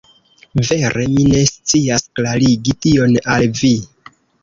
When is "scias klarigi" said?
1.51-2.77